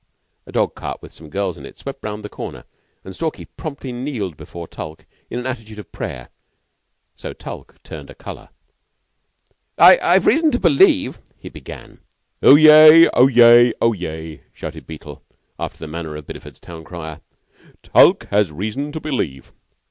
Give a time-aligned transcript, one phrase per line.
[0.47, 2.63] A dog cart with some girls in it swept round the corner,
[3.03, 6.29] and Stalky promptly kneeled before Tulke in the attitude of prayer;
[7.13, 8.49] so Tulke turned a color.
[9.77, 11.99] "I've reason to believe" he began.
[12.41, 13.09] "Oyez!
[13.13, 13.73] Oyez!
[13.79, 15.21] Oyez!" shouted Beetle,
[15.59, 17.21] after the manner of Bideford's town crier,
[17.83, 19.51] "Tulke has reason to believe!